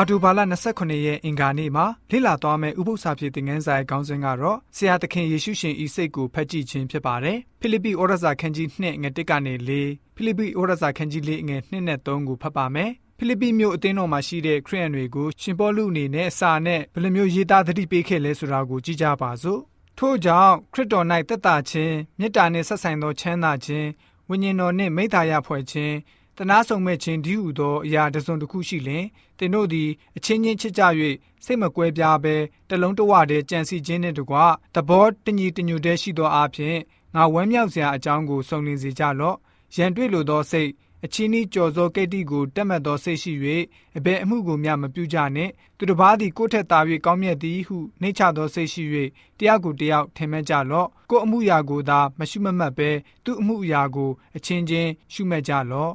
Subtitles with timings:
[0.00, 0.40] အာတိုဘာလ
[0.72, 19.60] 29ရက်အင်္ဂါနေ့မှာလေ့လာသွားမယ့်ဥပုသ္စာဖြစ်တဲ့ငန်းစာရဲ့ခေါင်းစဉ်ကတော့ဆရာသခင်ယေရှုရှင်ဤစိတ်ကိုဖတ်ကြည့်ခြင်းဖြစ်ပါတယ်။ဖိလိပ္ပိဩရစာခန်းကြီး2ငွေ1ကနေ4ဖိလိပ္ပိဩရစာခန်းကြီး4ငွေ2နဲ့3ကိုဖတ်ပါမယ်။ဖိလိပ္ပိမြို့အသင်းတော်မှာရှိတဲ့ခရိယန်တွေကိုရှင်ပေါလုအနေနဲ့စာနဲ့ဘယ်လိုမျိုးရေးသားသတိပေးခဲ့လဲဆိုတာကိုကြည့်ကြပါစို့။
[19.98, 23.88] ထို့ကြောင့်ခရစ်တော်၌တက်တာခြင်းမေတ္တာနှင့်ဆက်ဆိုင်သောချမ်းသာခြင်း
[24.28, 25.94] ဝိညာဉ်တော်နှင့်မိသားရဖွဲ့ခြင်း
[26.40, 29.04] တနာဆုံမဲ့ခြင်းဒီဟုသောအရာတစ်စုံတစ်ခုရှိလင်
[29.38, 30.82] သင်တို့သည်အချင်းချင်းချစ်ကြ၍
[31.44, 32.36] စိတ်မကွဲပြားဘဲ
[32.68, 34.36] တလုံးတဝတည်းကြံစီခြင်းနှင့်တကွ
[34.74, 36.76] သဘောတညီတညွတ်တည်းရှိသောအဖြစ်
[37.14, 39.36] ငါဝမ်းမြောက်စရာအကြောင်းကိုစုံလင်စေကြလော့
[39.76, 40.70] ရန်တွေ့လိုသောစိတ်
[41.04, 43.32] အချင်းဤကြော်စောကိတ္တိကိုတက်မှတ်သောစိတ်ရှိ၍
[43.96, 48.82] အဘယ်အမှုကိုမျှမပြုကြနှင့်သူတစ်ပါးသည်ကိုယ့်ထက်သာ၍ကောင်းမြတ်သည်ဟုနှိမ့်ချသောစိတ်ရှိ၍
[49.38, 52.90] တရားကိုတရားထင်မှတ်ကြလော့ကိုယ်အမှုရာကိုသာမရှုမမှတ်ဘဲ
[53.24, 55.92] သူ့အမှုအရာကိုအချင်းချင်းရှုမှတ်ကြလော့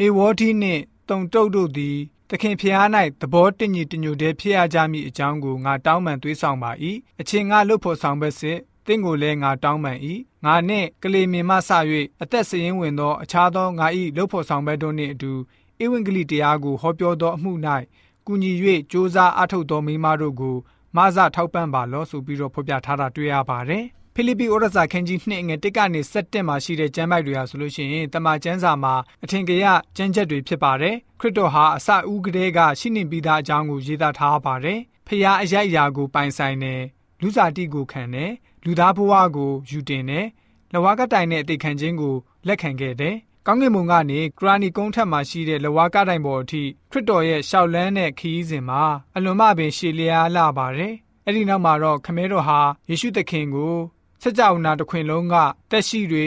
[0.00, 1.96] အေဝေါတိနှင့်တုံတုတ်တို့သည်
[2.28, 2.86] သခင်ဖျား၌
[3.20, 6.70] သဘောတညီတညွတ်တည်းဖြစ်ရကြမည်အကြောင်းကိုငါတောင်းပန်သွေးဆောင်ပါ၏
[7.20, 9.98] အချင်းငါလှုပ်ဖို့ဆောင်ဘက်စစ်တင့်ကိုလည်းငါတောင်းပန်၏
[10.44, 11.70] ငါနှင့်ကလေးမင်မဆ၍
[12.22, 15.32] အသက်စရင်ဝင်သောအခြားသောငါ၏လှုပ်ဖို့ဆောင်ဘက်တို့နှင့်အတူ
[15.82, 17.52] ဧဝံဂေလိတရားကိုဟောပြောသောအမှု၌
[18.26, 20.56] ကူညီ၍စ조사အထုတ်သောမိမတို့ကို
[20.96, 23.84] မဆထောက်ပံ့ပါလောဆိုပြီးတော့ဖော်ပြထားတာတွေ့ရပါတယ်
[24.16, 29.64] ဖိလိပ္ပိဩရစာခန်းကြီး2ငွေ1ကနေ7မှာရှိတဲ့ကျမ်းပိုက်တွေဟာဆိုလို့ရှိရင်တမန်ကျမ်းစာမှာအထင်ကရ
[29.96, 36.82] ကျမ်းချက်တွေဖြစ်ပါတယ်ခရစ်တော်ဟာအစဦးကတည်းကရှိနေပြီးသားအကြောင်းကိုရေးသားထားပါတယ်ဖျားအရိုက်အရာကိုပိုင်ဆိုင်တယ်
[37.20, 38.32] လူစားတိကိုခံတယ်
[38.64, 40.26] လူသားဘဝကိုယူတင်တယ်
[40.72, 42.14] လဝါကတိုင်နဲ့အသေးခံခြင်းကို
[42.46, 43.16] လက်ခံခဲ့တယ်
[43.46, 48.82] ကောင်းကင်ဘုံကနေဂရနီကုန်းထက်မှာရှိတဲ့လဝါကတိုင်ပေါ်အထိခရစ်တော်ရဲ့ရှောက်လန်းတဲ့ခီးစဉ်မှာ
[49.16, 50.94] အလွန်မှပင်ရှည်လျားလာပါတယ်
[51.26, 53.74] အဲ့ဒီနောက်မှာတော့ခမဲတော်ဟာယေရှုသခင်ကို
[54.22, 55.34] စကြဝဠာတစ်ခွင်လုံးက
[55.70, 56.26] တက်ရှိတွေ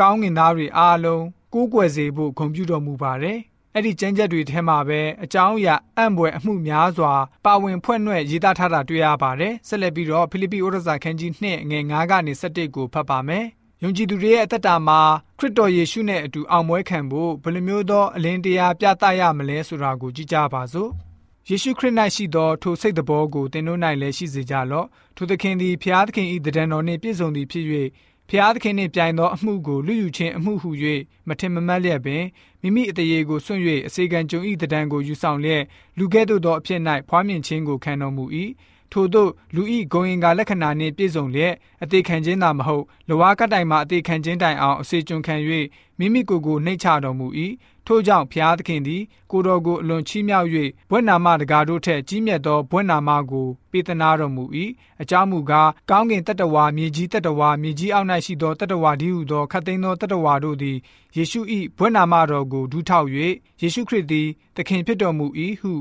[0.00, 1.24] ကောင်းငင်သားတွေအားလုံး
[1.54, 3.38] ကိုးကွယ်စေဖို့ဂုဏ်ပြုတော်မူပါတယ်။
[3.74, 7.12] အဲ့ဒီကျမ်းချက်တွေထဲမှာပဲအကြောင်းအရာအံ့ဘွယ်အမှုများစွာ
[7.44, 13.44] ပါဝင်ဖွဲ့နှဲ့ရေးသားထားတာတွေ့ရပါတယ်။ဆက်လက်ပြီးတော့ဖိလိပ္ပိဩရစာခန်းကြီး2ငွေ9ကနေ17ကိုဖတ်ပါမယ်။
[13.82, 15.00] ယုံကြည်သူတွေရဲ့အသက်တာမှာ
[15.38, 20.90] ခရစ်တော်ယေရှုနဲ့အတူအောင်ပွဲခံဖို့ဘယ်လိုမျိုးသောအလင်းတရားပြသရမလဲဆိုတာကိုကြည့်ကြပါစို့။
[21.48, 24.86] ယေရှုခရစ်၌ရှိသောထိုစိတ်တဘောကိုသင်တို့၌လည်းရှိစေကြလော့
[25.16, 27.66] ထိုသခင်သည်ဖျားသခင်၏တဒံတော်နှင့်ပြည့်စုံသည်ဖြစ်၍
[28.30, 30.70] ဖျားသခင်နှင့်ပြိုင်သောအမှုကိုလူယူခြင်းအမှုဟု၍
[31.28, 32.24] မထင်မမှတ်လျက်ပင်
[32.62, 35.62] မိမိအတရေကိုစွန့်၍အစေခံကြုံ၏တဒံကိုယူဆောင်လျက်
[35.98, 38.24] လူကဲ့သို့သောအဖြစ်၌ဖွားမြင်ခြင်းကိုခံတော်မူ၏
[38.92, 45.34] ထို့သောလူဤဂုံရင်ကလက္ခဏာနှင့်ပြည့်စုံလျက်အသေးခံခြင်းသာမဟုတ်လဝါကတိုင်မှအသေးခံခြင်းတိုင်အောင်အစေကျွန်ခံ၍
[45.98, 47.26] မိမိကိုယ်ကိုနှိမ့်ချတော်မူ၏
[47.86, 50.48] ထို့ကြောင့်ဖျားသခင်သည်ကိုတော်ကိုအလွန်ချီးမြှောက်၍
[50.90, 54.44] ဘွဲ့နာမတကားတို့ထက်ကြီးမြတ်သောဘွဲ့နာမကိုပေးသနာတော်မူ၏
[55.02, 60.76] အကြောင်းမူကားကောင်းကင်တတဝါမြေကြီးတတဝါမြေကြီးအောက်၌ရှိသောတတဝါဒီဟုသောခတ်သိမ်းသောတတဝါတို့သည်
[61.16, 61.40] ယေရှု၏
[61.78, 63.06] ဘွဲ့နာမတော်ကိုဒူးထောက်၍
[63.62, 65.26] ယေရှုခရစ်သည်သခင်ဖြစ်တော်မူ၏
[65.60, 65.72] ဟု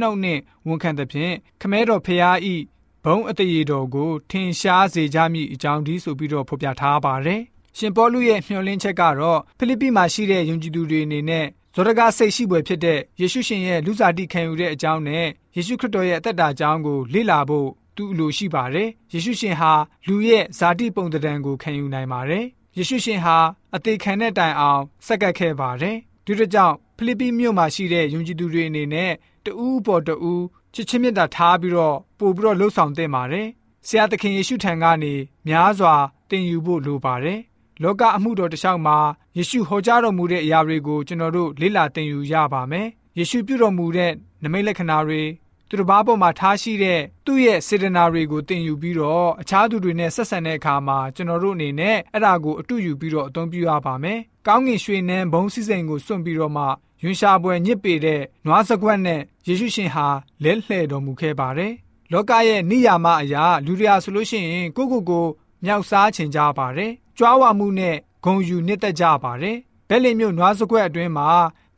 [0.00, 2.36] နှုတ်နှင့်ဝန်ခံသဖြင့်ခမဲတော်ဖျား၏
[3.04, 7.42] ဘုံအတရေတော်ကိုထင်ရှားစေကြမည်အကြောင်းဒီဆိုပြီးတော့ဖော်ပြထားပါတယ်
[7.78, 15.26] ရှင်ပေါလုရဲ့မျှော်လင့်ချက်ကတော့ဖိလိပ္ပိမှာရှိတဲ့ယုံကြည်သူတွေအနေနဲ့ဇောရကစိတ်ရှိပွဲဖြစ်တဲ့ယေရှုရှင်ရဲ့လူစားတိခံယူတဲ့အကြောင်းနဲ့
[15.56, 19.72] ယေရှုခရစ်တော်ရဲ့အသက်တာအကြောင်းကိုလေ့လာဖို့သူ့အလိုရှိပါတယ်။ယေရှုရှင်ဟာ
[20.08, 22.44] လူရဲ့ဇာတိပုံသဏ္ဍာန်ကိုခံယူနိုင်ပါတယ်။
[22.76, 23.36] ယေရှုရှင်ဟာ
[23.74, 25.96] အသေးခံတဲ့တိုင်အောင်စက္ကပ်ခဲ့ပါတယ်။
[26.26, 29.12] ဒီတို့ကြောင့်ဖိလိပ္ပိမြို့မှာရှိတဲ့ယုံကြည်သူတွေအနေနဲ့
[29.46, 33.48] တဦးပေါ်တဦးချစ်ချင်းမြတ်တာထားပြီးတော့ပို့ပြီးတော့လှုပ်ဆောင်သင့်ပါတယ်။
[33.86, 35.14] ဆရာသခင်ယေရှုထံကနေ
[35.48, 35.94] များစွာ
[36.30, 37.40] တင်ယူဖို့လိုပါတယ်။
[37.82, 38.98] လောကအမှုတော်တစ်လျှောက်မှာ
[39.36, 42.86] ယေရှုဟောကြားတော်မူတဲ့အရာတွေကိုကျွန်တော်တို့လေ့လာသင်ယူရပါမယ်။
[43.18, 44.12] ယေရှုပြုတော်မူတဲ့
[44.42, 45.22] နမိတ်လက္ခဏာတွေ
[45.68, 56.64] သူတစ်ပါးပေါ်မှာထားရှိတဲ့သူ့ရဲ့စေတနာတွေကိုသင်ယူပြီးတော့အခြားသူတွေနဲ့ဆက်ဆံတဲ့အခါမှာကျွန်တော်တို့အနေနဲ့အဲ့ဒါကိုအတူယူပြီးတော့အသုံးပြုရပါမယ်။ကောင်းကင်ရွှေနန်းဘုံစည်းစိမ်ကိုစွန့်ပြီးတော့မှ
[57.02, 60.06] ယွန်ရှာပွဲညစ်ပေတဲ့နွားစကွက်နဲ့ယေရှုရှင်ဟာ
[60.42, 61.72] လဲလှဲ့တော်မူခဲ့ပါတယ်။
[62.12, 65.26] လောကရဲ့နိယာမအရာလူတွေဟာဆိုလို့ရှိရင်ကိုကိုကို
[65.64, 69.56] မြောက်စားချင်ကြပါတယ်။ကြွားဝမှုနဲ့ဂုံယူနှစ်သက်ကြပါတယ်။
[69.88, 71.28] ဘဲလင်မြို့နွားစကွက်အတွင်းမှာ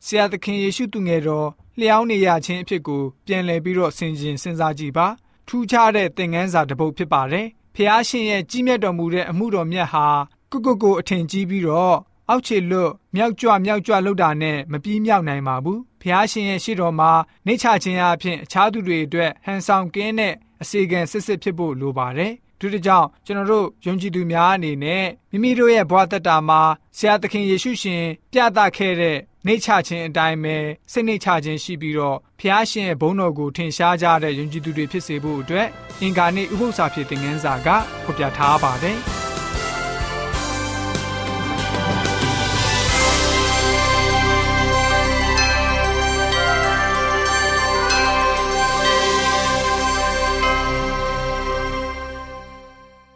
[0.05, 1.47] ဆရာသခင်ယေရှုသူငယ်တော်
[1.79, 5.07] လျှောင်းနေရခြင်းအဖြစ်ကိုပြန်လည်ပြီးတော့ဆင်ခြင်စဉ်းစားကြည့်ပါ။
[5.47, 10.07] ထူးခြားတဲ့သင်ခန်းစာတစ်ပုဒ်ဖြစ်ပါတယ်။ဖျားရှင်ရဲ့ကြီးမြတ်တော်မူတဲ့အမှုတော်မြတ်ဟာ
[10.51, 11.97] ကုကုကိုအထင်ကြီးပြီးတော့
[12.29, 17.11] အောက်ခြေလွတ်မြောက်ကြွမြောက်ကြွလောက်တာနဲ့မပြီးမြောက်နိုင်ပါဘူး။ဖျားရှင်ရဲ့ရှေ့တော်မှာ
[17.45, 26.61] နှိမ့်ချခြင်းအပြင်အခြားသူတွေအတွက်ဟန်ဆောင်ကင်းတဲ့အစီကံစစ်စစ်ဖြစ်ဖို့လိုပါတယ်။ဒုတိယကြောင့်ကျွန်တော်တို့ယုံကြည်သူများအနေနဲ့မိမိတို့ရဲ့ဘဝတတမှာ
[26.97, 28.03] ဆရာသခင်ယေရှုရှင်
[28.33, 30.57] ပြသခဲ့တဲ့နှိတ်ချခြင်းအတိုင်းပဲ
[30.91, 35.67] စိတ်နှိတ်ချခြင်းရှိပြီးတော့ဖျားရှင်ရဲ့ဘုန်းတော်ကိုထင်ရှားကြတဲ့ယုံကြည်သူတွေဖြစ်စေဖို့အတွက်
[36.01, 37.67] အင်္ဂါနေ့ဥပုသ္စာဖြစ်တဲ့ငန်းစာက
[38.03, 38.99] ဖော်ပြထားပါတယ်။